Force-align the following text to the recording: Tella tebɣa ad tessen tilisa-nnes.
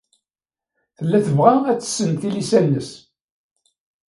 Tella 0.97 1.19
tebɣa 1.25 1.53
ad 1.71 1.79
tessen 1.81 2.11
tilisa-nnes. 2.21 2.89